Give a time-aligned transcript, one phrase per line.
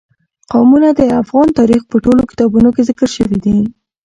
[0.51, 3.57] قومونه د افغان تاریخ په ټولو کتابونو کې ذکر شوي دي.